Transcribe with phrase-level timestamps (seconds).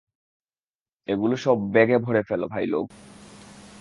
[1.07, 2.85] এগুলো সব ব্যাগে ভরে ফেল, ভাইলোগ।